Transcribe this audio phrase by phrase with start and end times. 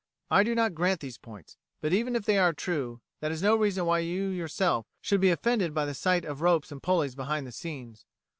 [0.31, 3.55] I do not grant these points; but even if they are true, that is no
[3.55, 7.45] reason why you yourself should be offended by the sight of ropes and pulleys behind
[7.45, 8.07] the scenes.